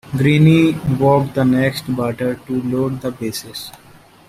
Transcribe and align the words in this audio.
Greene 0.17 0.81
walked 0.97 1.35
the 1.35 1.45
next 1.45 1.83
batter 1.95 2.33
to 2.47 2.59
load 2.63 3.01
the 3.01 3.11
bases. 3.11 3.69